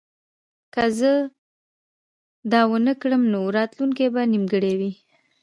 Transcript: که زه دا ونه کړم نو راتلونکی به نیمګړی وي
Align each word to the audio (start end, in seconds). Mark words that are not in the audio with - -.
که 0.73 0.83
زه 0.99 1.11
دا 2.51 2.61
ونه 2.69 2.93
کړم 3.01 3.23
نو 3.33 3.39
راتلونکی 3.57 4.05
به 4.13 4.21
نیمګړی 4.33 4.73
وي 4.79 4.91